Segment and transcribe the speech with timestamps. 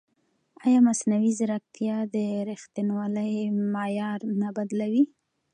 [0.65, 2.15] ایا مصنوعي ځیرکتیا د
[2.49, 3.33] ریښتینولۍ
[3.73, 5.03] معیار نه بدلوي؟